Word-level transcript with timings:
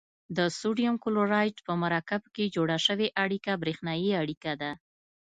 د 0.37 0.39
سوډیم 0.59 0.95
کلورایډ 1.03 1.57
په 1.67 1.73
مرکب 1.83 2.21
کې 2.35 2.51
جوړه 2.55 2.77
شوې 2.85 3.07
اړیکه 3.23 3.51
بریښنايي 3.61 4.11
اړیکه 4.21 4.51
ده. 4.61 4.71